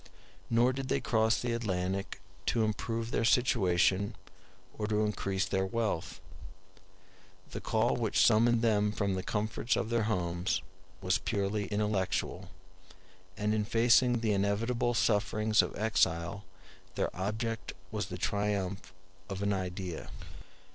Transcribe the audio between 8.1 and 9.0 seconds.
summoned them